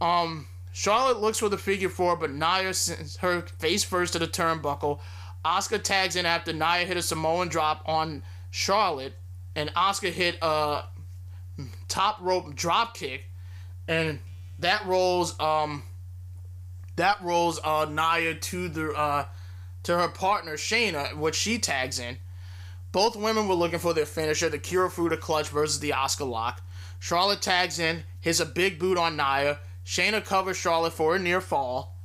[0.00, 4.28] Um, Charlotte looks for the figure four, but Nia sends her face first to the
[4.28, 5.00] turnbuckle.
[5.44, 9.14] Asuka tags in after Nia hit a Samoan drop on Charlotte,
[9.56, 10.84] and Asuka hit a
[11.88, 13.30] top rope drop kick,
[13.88, 14.20] and
[14.58, 15.82] that rolls um
[16.98, 19.24] that rolls uh Nia to the uh
[19.84, 22.18] to her partner Shayna, which she tags in.
[22.92, 26.62] Both women were looking for their finisher, the Kirifuda clutch versus the Asuka lock.
[26.98, 29.58] Charlotte tags in, hits a big boot on Nia.
[29.84, 31.98] Shayna covers Charlotte for a near fall.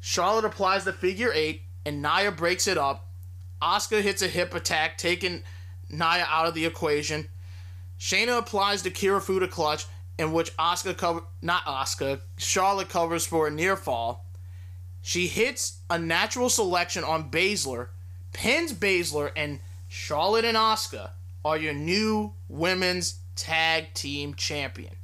[0.00, 3.08] Charlotte applies the figure eight, and Nia breaks it up.
[3.62, 5.42] Asuka hits a hip attack, taking
[5.88, 7.28] Nia out of the equation.
[7.98, 9.86] Shayna applies the Kirifuda clutch,
[10.18, 14.25] in which Asuka cover not Asuka, Charlotte covers for a near fall.
[15.06, 17.90] She hits a natural selection on Baszler,
[18.32, 21.10] pins Baszler, and Charlotte and Asuka
[21.44, 24.96] are your new women's tag team champion.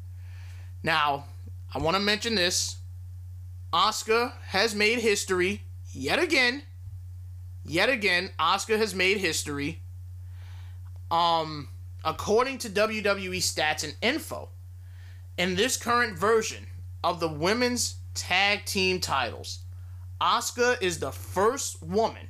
[0.82, 1.26] Now,
[1.72, 2.78] I want to mention this.
[3.72, 5.62] Asuka has made history
[5.92, 6.62] yet again.
[7.64, 9.82] Yet again, Asuka has made history.
[11.12, 11.68] Um,
[12.04, 14.48] according to WWE stats and info,
[15.38, 16.66] in this current version
[17.04, 19.60] of the women's tag team titles,
[20.22, 22.28] Asuka is the first woman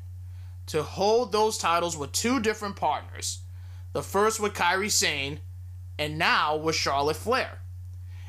[0.65, 3.41] to hold those titles with two different partners.
[3.93, 5.41] The first with Kairi Sane,
[5.99, 7.59] and now with Charlotte Flair.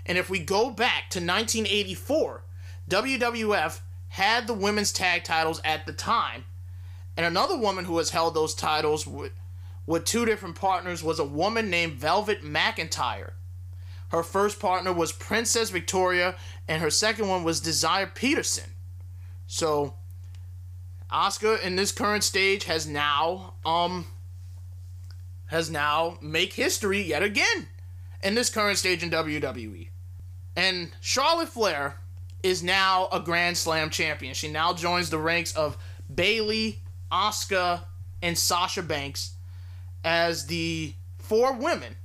[0.05, 2.43] And if we go back to 1984,
[2.89, 6.43] WWF had the women's tag titles at the time,
[7.15, 9.31] and another woman who has held those titles with,
[9.85, 13.31] with two different partners was a woman named Velvet McIntyre.
[14.09, 16.35] Her first partner was Princess Victoria,
[16.67, 18.72] and her second one was Desiree Petersen.
[19.53, 19.93] So,
[21.11, 24.07] Asuka in this current stage has now um
[25.45, 27.67] has now make history yet again
[28.23, 29.89] in this current stage in WWE.
[30.55, 31.97] And Charlotte Flair
[32.41, 34.33] is now a Grand Slam champion.
[34.33, 35.77] She now joins the ranks of
[36.11, 36.79] Bayley,
[37.11, 37.81] Asuka,
[38.23, 39.35] and Sasha Banks
[40.03, 41.95] as the four women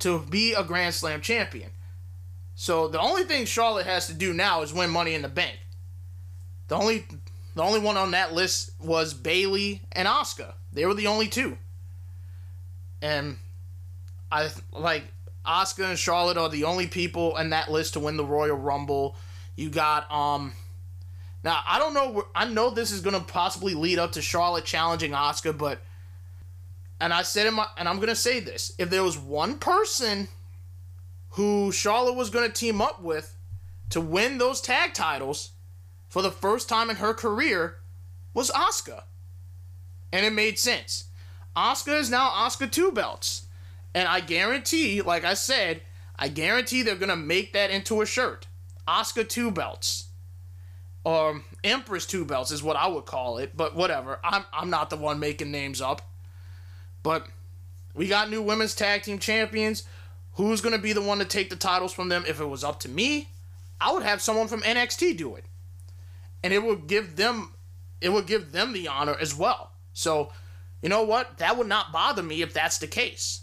[0.00, 1.70] to be a Grand Slam champion.
[2.56, 5.60] So the only thing Charlotte has to do now is win Money in the Bank.
[6.68, 7.06] The only
[7.54, 10.52] the only one on that list was Bayley and Asuka.
[10.72, 11.56] They were the only two.
[13.00, 13.38] And
[14.30, 15.04] I like
[15.46, 19.16] Asuka and Charlotte are the only people in that list to win the Royal Rumble.
[19.54, 20.52] You got um
[21.44, 24.64] now I don't know I know this is going to possibly lead up to Charlotte
[24.64, 25.80] challenging Asuka, but
[27.00, 28.72] and I said in my and I'm going to say this.
[28.78, 30.28] If there was one person
[31.30, 33.34] who Charlotte was going to team up with
[33.90, 35.52] to win those tag titles
[36.16, 37.76] for the first time in her career
[38.32, 39.02] was Asuka.
[40.10, 41.08] And it made sense.
[41.54, 43.48] Asuka is now Asuka two belts.
[43.94, 45.82] And I guarantee, like I said,
[46.18, 48.46] I guarantee they're gonna make that into a shirt.
[48.88, 50.06] Asuka two belts.
[51.04, 54.18] Or Empress two belts is what I would call it, but whatever.
[54.24, 56.00] I'm I'm not the one making names up.
[57.02, 57.26] But
[57.92, 59.82] we got new women's tag team champions.
[60.36, 62.24] Who's gonna be the one to take the titles from them?
[62.26, 63.28] If it was up to me,
[63.78, 65.44] I would have someone from NXT do it.
[66.42, 67.52] And it would give them
[68.00, 69.72] it would give them the honor as well.
[69.92, 70.30] So,
[70.82, 71.38] you know what?
[71.38, 73.42] That would not bother me if that's the case.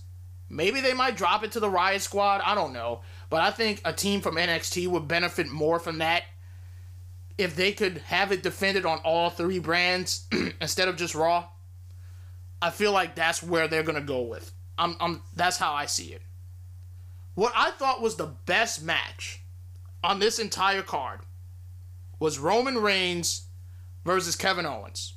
[0.49, 2.41] Maybe they might drop it to the Riot Squad.
[2.45, 3.01] I don't know.
[3.29, 6.23] But I think a team from NXT would benefit more from that
[7.37, 10.27] if they could have it defended on all three brands
[10.61, 11.47] instead of just Raw.
[12.61, 14.51] I feel like that's where they're going to go with.
[14.77, 16.21] I'm, I'm, that's how I see it.
[17.33, 19.41] What I thought was the best match
[20.03, 21.21] on this entire card
[22.23, 23.47] was Roman Reigns
[24.05, 25.15] versus Kevin Owens.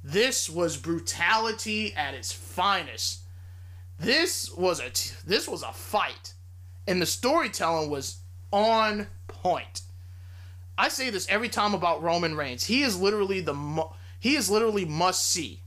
[0.00, 3.22] This was brutality at its finest.
[3.98, 6.34] This was a t- this was a fight,
[6.86, 8.20] and the storytelling was
[8.52, 9.82] on point.
[10.78, 12.64] I say this every time about Roman Reigns.
[12.64, 15.64] He is literally the mo- he is literally must see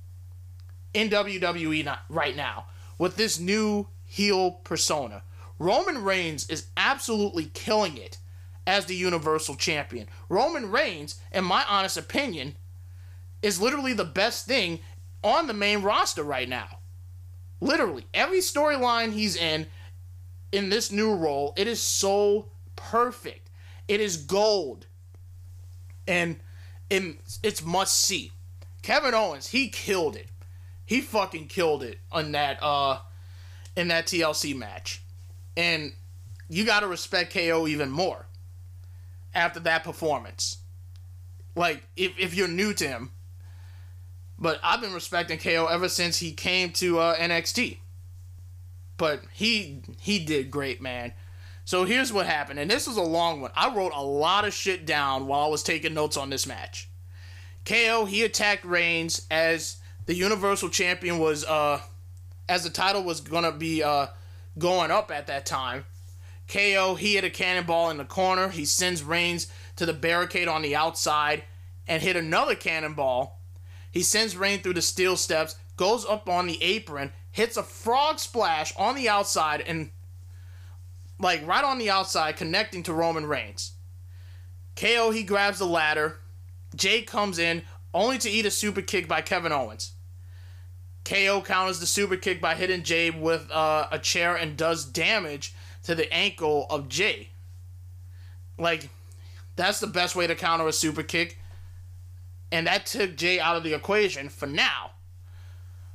[0.94, 5.24] in WWE right now with this new heel persona.
[5.60, 8.20] Roman Reigns is absolutely killing it
[8.66, 10.08] as the Universal Champion.
[10.30, 12.56] Roman Reigns, in my honest opinion,
[13.42, 14.80] is literally the best thing
[15.24, 16.80] on the main roster right now.
[17.60, 19.68] Literally, every storyline he's in
[20.52, 23.50] in this new role, it is so perfect.
[23.88, 24.86] It is gold.
[26.08, 26.40] And
[26.90, 28.32] it, it's must see.
[28.82, 30.28] Kevin Owens, he killed it.
[30.86, 33.00] He fucking killed it on that uh
[33.76, 35.02] in that TLC match.
[35.56, 35.94] And
[36.50, 38.28] you got to respect KO even more
[39.34, 40.58] after that performance.
[41.56, 43.12] Like if if you're new to him,
[44.40, 47.78] but I've been respecting KO ever since he came to uh, NXT.
[48.98, 51.14] But he he did great, man.
[51.66, 53.52] So here's what happened, and this was a long one.
[53.56, 56.90] I wrote a lot of shit down while I was taking notes on this match.
[57.66, 61.80] KO he attacked Reigns as the Universal Champion was uh
[62.50, 64.08] as the title was gonna be uh
[64.58, 65.86] going up at that time.
[66.48, 68.50] KO he hit a cannonball in the corner.
[68.50, 71.44] He sends Reigns to the barricade on the outside
[71.88, 73.40] and hit another cannonball
[73.94, 78.18] he sends Rain through the steel steps, goes up on the apron, hits a frog
[78.18, 79.92] splash on the outside, and
[81.20, 83.74] like right on the outside, connecting to Roman Reigns.
[84.76, 86.22] KO he grabs the ladder.
[86.76, 87.62] Jey comes in,
[87.94, 89.92] only to eat a super kick by Kevin Owens.
[91.06, 95.54] KO counters the super kick by hitting Jey with uh, a chair and does damage
[95.84, 97.30] to the ankle of Jey.
[98.58, 98.90] Like,
[99.56, 101.38] that's the best way to counter a super kick
[102.54, 104.92] and that took Jey out of the equation for now.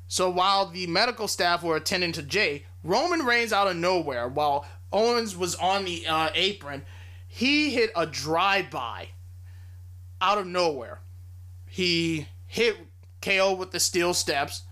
[0.08, 4.66] So while the medical staff were attending to Jey, Roman Reigns out of nowhere, while
[4.92, 6.84] Owens was on the uh, apron,
[7.28, 9.10] he hit a drive-by
[10.20, 10.98] out of nowhere.
[11.64, 12.76] He hit
[13.22, 14.62] KO with the steel steps,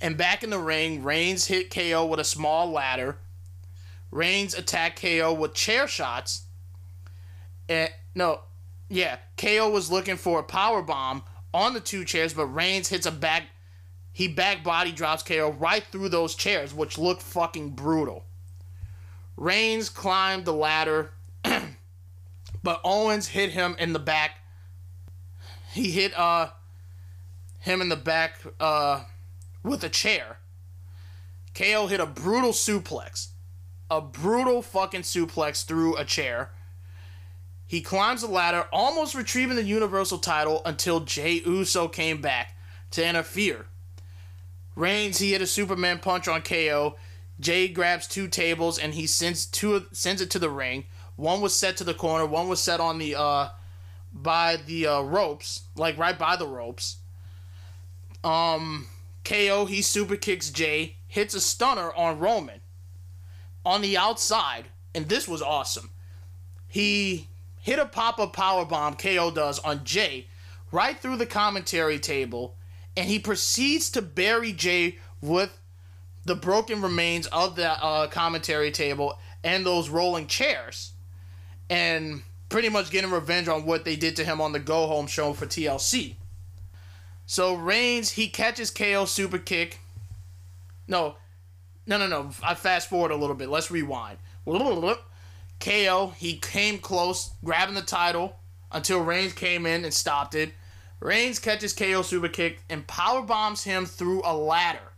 [0.00, 3.18] and back in the ring, Reigns hit KO with a small ladder.
[4.10, 6.42] Reigns attacked KO with chair shots.
[7.68, 8.40] And no,
[8.88, 13.06] yeah, KO was looking for a power bomb on the two chairs, but Reigns hits
[13.06, 13.44] a back.
[14.12, 18.24] He back body drops KO right through those chairs, which looked fucking brutal.
[19.36, 21.12] Reigns climbed the ladder,
[22.62, 24.38] but Owens hit him in the back.
[25.72, 26.50] He hit uh
[27.60, 29.04] him in the back uh
[29.62, 30.38] with a chair.
[31.54, 33.28] KO hit a brutal suplex.
[33.90, 36.50] A brutal fucking suplex through a chair.
[37.66, 42.56] He climbs the ladder, almost retrieving the Universal title until Jey Uso came back
[42.92, 43.66] to interfere.
[44.74, 46.96] Reigns, he hit a Superman punch on KO.
[47.40, 50.86] Jey grabs two tables and he sends two sends it to the ring.
[51.16, 53.48] One was set to the corner, one was set on the uh
[54.12, 56.96] by the uh, ropes, like right by the ropes.
[58.24, 58.86] Um
[59.24, 62.60] KO he super kicks Jey, hits a stunner on Roman
[63.64, 65.90] on the outside, and this was awesome.
[66.68, 67.28] he
[67.60, 70.26] hit a pop up power bomb, KO does, on Jey
[70.70, 72.54] right through the commentary table,
[72.96, 75.58] and he proceeds to bury Jey with
[76.24, 80.92] the broken remains of the uh, commentary table and those rolling chairs,
[81.70, 85.06] and pretty much getting revenge on what they did to him on the Go Home
[85.06, 86.14] show for TLC.
[87.26, 89.80] So Reigns he catches KO super kick.
[90.86, 91.16] No,
[91.88, 92.30] no, no, no.
[92.42, 93.48] I fast forward a little bit.
[93.48, 94.18] Let's rewind.
[95.58, 98.36] KO he came close, grabbing the title
[98.70, 100.52] until Reigns came in and stopped it.
[101.00, 104.92] Reigns catches KO super kick and power bombs him through a ladder.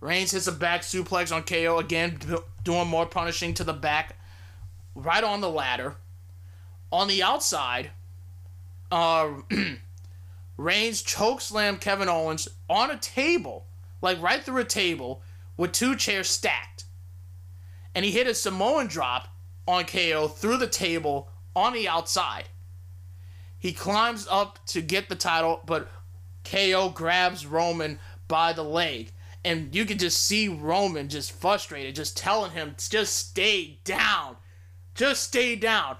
[0.00, 2.18] Reigns hits a back suplex on KO again,
[2.62, 4.16] doing more punishing to the back,
[4.94, 5.96] right on the ladder.
[6.92, 7.90] On the outside,
[8.92, 9.30] uh,
[10.56, 13.66] Reigns chokeslam Kevin Owens on a table,
[14.00, 15.22] like right through a table,
[15.58, 16.84] with two chairs stacked.
[17.94, 19.28] And he hit a Samoan drop
[19.66, 22.48] on KO through the table on the outside.
[23.58, 25.90] He climbs up to get the title, but
[26.44, 27.98] KO grabs Roman
[28.28, 29.12] by the leg
[29.44, 34.36] and you could just see Roman just frustrated, just telling him, just stay down.
[34.94, 35.96] Just stay down.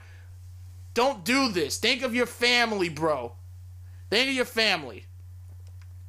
[0.93, 1.79] Don't do this.
[1.79, 3.33] Think of your family, bro.
[4.11, 5.05] Think of your family.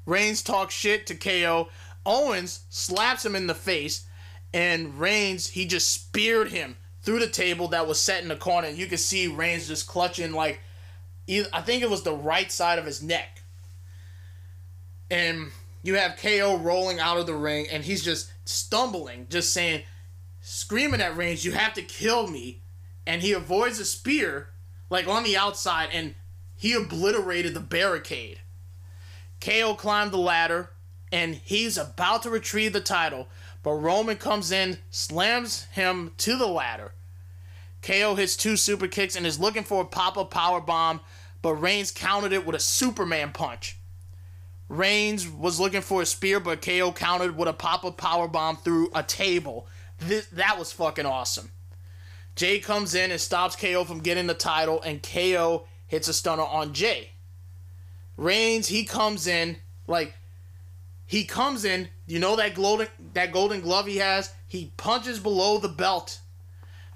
[0.05, 1.69] Reigns talks shit to KO.
[2.05, 4.05] Owens slaps him in the face,
[4.53, 8.67] and Reigns, he just speared him through the table that was set in the corner.
[8.69, 10.59] You can see Reigns just clutching, like,
[11.29, 13.41] I think it was the right side of his neck.
[15.11, 15.51] And
[15.83, 19.83] you have KO rolling out of the ring and he's just stumbling, just saying,
[20.41, 22.61] screaming at Reigns, you have to kill me.
[23.05, 24.49] And he avoids a spear,
[24.89, 26.15] like on the outside, and
[26.55, 28.39] he obliterated the barricade.
[29.39, 30.71] KO climbed the ladder
[31.11, 33.27] and he's about to retrieve the title,
[33.63, 36.93] but Roman comes in, slams him to the ladder.
[37.81, 40.99] KO hits two super kicks and is looking for a pop up power bomb,
[41.41, 43.77] but Reigns countered it with a Superman punch.
[44.67, 48.57] Reigns was looking for a spear, but KO countered with a pop up power bomb
[48.57, 49.67] through a table.
[49.97, 51.51] This, that was fucking awesome.
[52.35, 56.43] Jey comes in and stops KO from getting the title, and KO hits a stunner
[56.43, 57.09] on Jey.
[58.15, 59.57] Reigns, he comes in
[59.87, 60.13] like
[61.09, 61.89] he comes in.
[62.05, 64.31] You know that golden that golden glove he has.
[64.47, 66.19] He punches below the belt,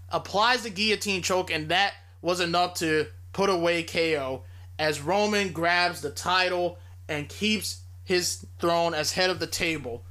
[0.10, 4.44] applies the guillotine choke, and that was enough to put away KO.
[4.78, 6.78] As Roman grabs the title
[7.10, 10.04] and keeps his throne as head of the table.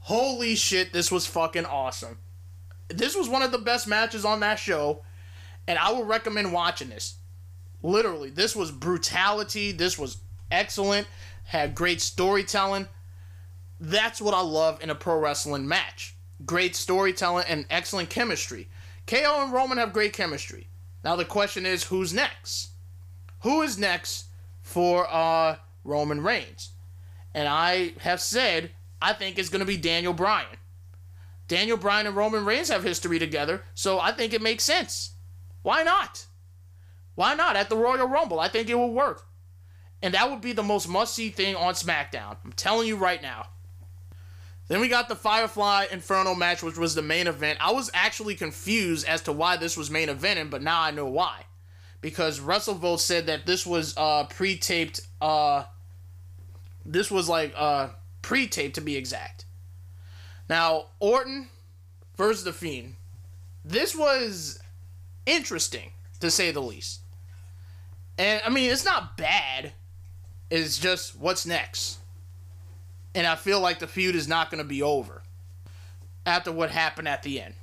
[0.00, 2.18] Holy shit, this was fucking awesome.
[2.88, 5.00] This was one of the best matches on that show,
[5.66, 7.14] and I would recommend watching this.
[7.82, 9.72] Literally, this was brutality.
[9.72, 10.18] This was
[10.50, 11.06] excellent.
[11.44, 12.88] Had great storytelling.
[13.80, 16.16] That's what I love in a pro wrestling match.
[16.44, 18.68] Great storytelling and excellent chemistry.
[19.06, 20.68] KO and Roman have great chemistry.
[21.04, 22.70] Now the question is who's next?
[23.42, 24.26] Who is next
[24.62, 26.70] for uh Roman Reigns.
[27.34, 28.70] And I have said
[29.00, 30.56] I think it's going to be Daniel Bryan.
[31.48, 35.12] Daniel Bryan and Roman Reigns have history together, so I think it makes sense.
[35.62, 36.26] Why not?
[37.14, 38.40] Why not at the Royal Rumble?
[38.40, 39.26] I think it will work.
[40.02, 42.36] And that would be the most must see thing on SmackDown.
[42.44, 43.46] I'm telling you right now.
[44.68, 47.58] Then we got the Firefly Inferno match, which was the main event.
[47.60, 51.06] I was actually confused as to why this was main eventing, but now I know
[51.06, 51.44] why.
[52.00, 55.64] Because Russell WrestleVote said that this was uh, pre taped uh,
[56.86, 57.88] this was like uh,
[58.22, 59.44] pre-tape to be exact.
[60.48, 61.48] Now Orton
[62.16, 62.94] versus the Fiend.
[63.64, 64.60] This was
[65.26, 65.90] interesting
[66.20, 67.00] to say the least.
[68.16, 69.72] And I mean, it's not bad.
[70.48, 71.98] It's just what's next.
[73.16, 75.22] And I feel like the feud is not going to be over
[76.24, 77.54] after what happened at the end.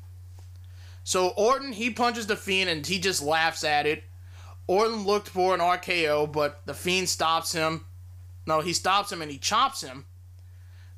[1.05, 4.03] So Orton, he punches the Fiend and he just laughs at it.
[4.67, 7.85] Orton looked for an RKO, but the Fiend stops him
[8.45, 10.05] no, he stops him and he chops him.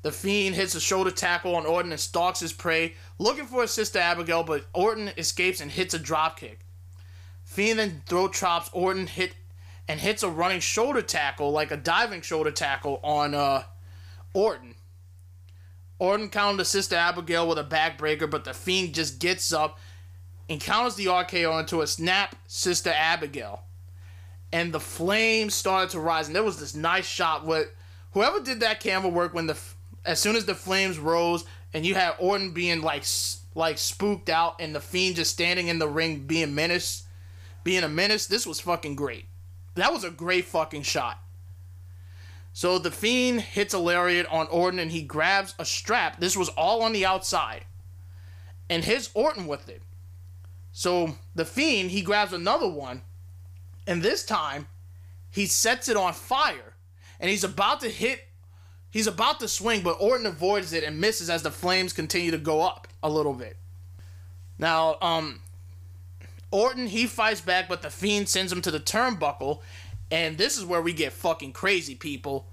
[0.02, 3.72] The Fiend hits a shoulder tackle on Orton and stalks his prey, looking for his
[3.72, 6.58] sister Abigail, but Orton escapes and hits a dropkick.
[7.44, 9.34] Fiend then throw chops Orton hit
[9.88, 13.62] and hits a running shoulder tackle, like a diving shoulder tackle on uh,
[14.36, 14.74] Orton.
[15.98, 19.78] Orton countered sister Abigail with a backbreaker, but the Fiend just gets up
[20.46, 23.62] and counters the RKO into a snap sister Abigail
[24.52, 26.26] and the flames started to rise.
[26.26, 27.68] And there was this nice shot with
[28.12, 29.58] whoever did that camera work when the
[30.04, 33.04] as soon as the flames rose and you had Orton being like
[33.54, 37.04] like spooked out and the Fiend just standing in the ring being menace,
[37.64, 38.26] being a menace.
[38.26, 39.28] This was fucking great.
[39.76, 41.22] That was a great fucking shot.
[42.56, 46.18] So the Fiend hits a lariat on Orton and he grabs a strap.
[46.18, 47.66] This was all on the outside.
[48.70, 49.82] And hits Orton with it.
[50.72, 53.02] So the Fiend, he grabs another one,
[53.86, 54.68] and this time
[55.28, 56.72] he sets it on fire.
[57.20, 58.26] And he's about to hit,
[58.88, 62.38] he's about to swing, but Orton avoids it and misses as the flames continue to
[62.38, 63.58] go up a little bit.
[64.58, 65.42] Now, um,
[66.50, 69.60] Orton, he fights back, but the Fiend sends him to the turnbuckle.
[70.10, 72.48] And this is where we get fucking crazy, people.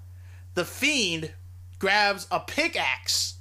[0.54, 1.32] The Fiend
[1.78, 3.34] grabs a pickaxe.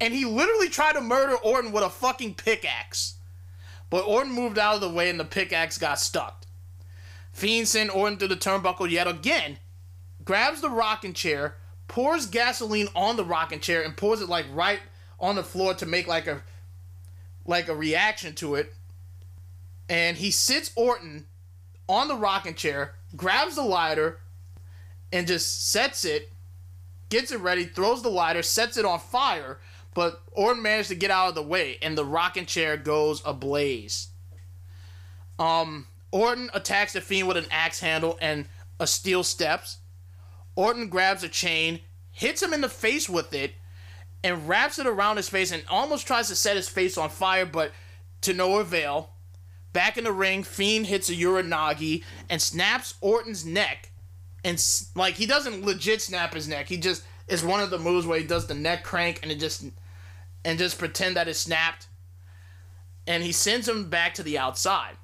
[0.00, 3.14] And he literally tried to murder Orton with a fucking pickaxe.
[3.90, 6.44] But Orton moved out of the way and the pickaxe got stuck.
[7.32, 9.58] Fiend sent Orton through the turnbuckle yet again,
[10.24, 11.56] grabs the rocking chair,
[11.86, 14.80] pours gasoline on the rocking chair, and pours it like right
[15.18, 16.42] on the floor to make like a
[17.46, 18.74] like a reaction to it
[19.90, 21.26] and he sits Orton
[21.90, 24.20] on the rocking chair, grabs the lighter,
[25.12, 26.32] and just sets it,
[27.08, 29.58] gets it ready, throws the lighter, sets it on fire,
[29.92, 34.08] but Orton managed to get out of the way, and the rocking chair goes ablaze.
[35.40, 38.46] Um, Orton attacks the Fiend with an axe handle and
[38.78, 39.78] a steel steps.
[40.54, 41.80] Orton grabs a chain,
[42.12, 43.54] hits him in the face with it,
[44.22, 47.46] and wraps it around his face and almost tries to set his face on fire,
[47.46, 47.72] but
[48.20, 49.10] to no avail.
[49.72, 53.92] Back in the ring, Fiend hits a Uranage and snaps Orton's neck.
[54.44, 54.62] And,
[54.94, 56.68] like, he doesn't legit snap his neck.
[56.68, 59.38] He just is one of the moves where he does the neck crank and it
[59.38, 59.64] just
[60.44, 61.86] and just pretend that it's snapped.
[63.06, 64.96] And he sends him back to the outside.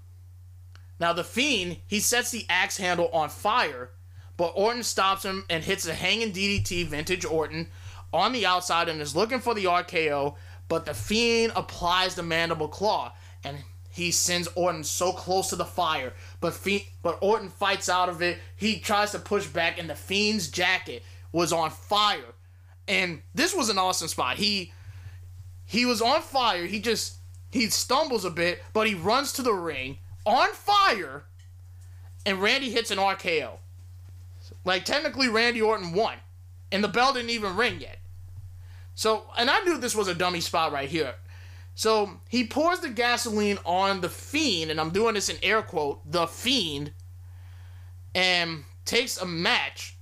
[0.98, 3.90] Now the Fiend, he sets the axe handle on fire,
[4.36, 7.68] but Orton stops him and hits a hanging DDT vintage Orton
[8.12, 10.36] on the outside and is looking for the RKO,
[10.68, 13.12] but the Fiend applies the mandible claw
[13.44, 13.58] and
[13.97, 18.20] he sends Orton so close to the fire, but Fiend, but Orton fights out of
[18.20, 18.36] it.
[18.55, 22.34] He tries to push back, and the Fiend's jacket was on fire.
[22.86, 24.36] And this was an awesome spot.
[24.36, 24.70] He
[25.64, 26.66] he was on fire.
[26.66, 27.16] He just
[27.51, 31.24] he stumbles a bit, but he runs to the ring on fire,
[32.26, 33.53] and Randy hits an RKO.
[34.66, 36.16] Like technically, Randy Orton won,
[36.70, 37.97] and the bell didn't even ring yet.
[38.94, 41.14] So, and I knew this was a dummy spot right here.
[41.76, 46.00] So he pours the gasoline on the fiend, and I'm doing this in air quote,
[46.10, 46.92] the fiend,
[48.14, 49.94] and takes a match,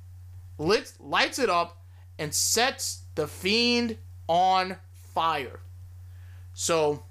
[0.57, 1.83] lit, lights it up,
[2.17, 3.99] and sets the fiend
[4.29, 5.59] on fire.
[6.53, 7.03] So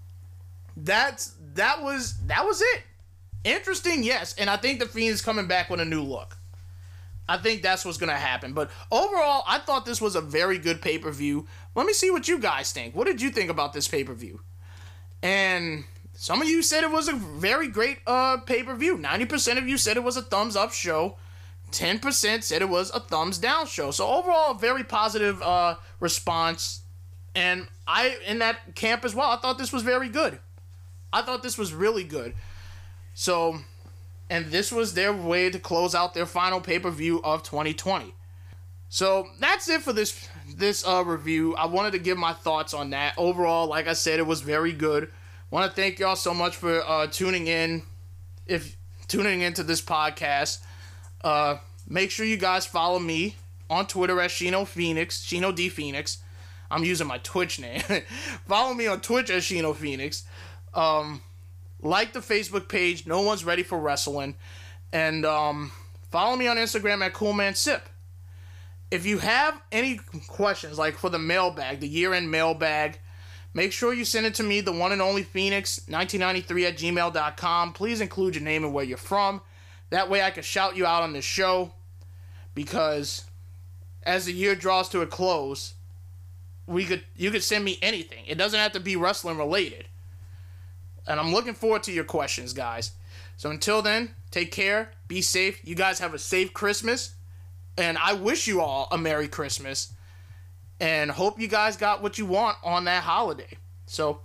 [0.77, 2.83] that's that was that was it.
[3.43, 6.37] Interesting, yes, and I think the fiend is coming back with a new look.
[7.27, 8.53] I think that's what's gonna happen.
[8.53, 11.47] But overall, I thought this was a very good pay per view.
[11.75, 12.95] Let me see what you guys think.
[12.95, 14.39] What did you think about this pay per view?
[15.23, 18.97] And some of you said it was a very great uh, pay per view.
[18.97, 21.15] 90% of you said it was a thumbs up show.
[21.71, 23.89] 10% said it was a thumbs down show.
[23.89, 26.81] So overall, a very positive uh, response.
[27.33, 30.39] And I, in that camp as well, I thought this was very good.
[31.11, 32.35] I thought this was really good.
[33.15, 33.59] So,
[34.29, 38.13] and this was their way to close out their final pay per view of 2020.
[38.89, 41.55] So that's it for this this uh, review.
[41.55, 43.13] I wanted to give my thoughts on that.
[43.17, 45.09] Overall, like I said, it was very good.
[45.49, 47.83] Want to thank y'all so much for uh, tuning in.
[48.47, 48.75] If
[49.07, 50.59] tuning into this podcast,
[51.23, 53.35] uh, make sure you guys follow me
[53.69, 56.17] on Twitter at Shino Phoenix, Shino D Phoenix.
[56.71, 57.81] I'm using my Twitch name.
[58.47, 60.25] follow me on Twitch at Shino Phoenix.
[60.73, 61.21] Um,
[61.81, 63.05] like the Facebook page.
[63.05, 64.35] No one's ready for wrestling,
[64.91, 65.71] and um,
[66.09, 67.81] follow me on Instagram at CoolManSip
[68.93, 72.99] if you have any questions, like for the mailbag, the year end mailbag,
[73.51, 77.73] make sure you send it to me, the one and only Phoenix1993 at gmail.com.
[77.73, 79.41] Please include your name and where you're from.
[79.89, 81.73] That way I can shout you out on the show.
[82.53, 83.25] Because
[84.03, 85.73] as the year draws to a close,
[86.67, 88.25] we could you could send me anything.
[88.27, 89.87] It doesn't have to be wrestling related.
[91.07, 92.91] And I'm looking forward to your questions, guys.
[93.37, 95.67] So until then, take care, be safe.
[95.67, 97.15] You guys have a safe Christmas
[97.77, 99.93] and I wish you all a Merry Christmas
[100.79, 103.57] and hope you guys got what you want on that holiday.
[103.85, 104.21] So,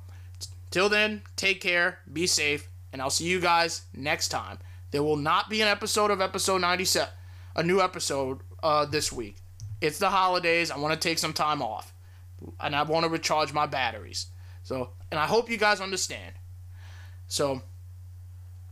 [0.70, 4.58] till then, take care, be safe, and I'll see you guys next time.
[4.90, 7.08] There will not be an episode of episode 97,
[7.56, 9.36] a new episode uh, this week.
[9.80, 10.70] It's the holidays.
[10.70, 11.92] I want to take some time off,
[12.60, 14.26] and I want to recharge my batteries.
[14.62, 16.34] So, and I hope you guys understand.
[17.26, 17.62] So,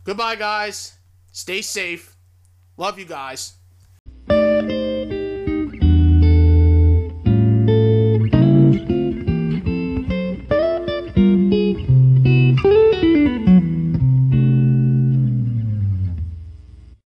[0.03, 0.97] goodbye, guys.
[1.31, 2.15] Stay safe.
[2.77, 3.53] Love you guys.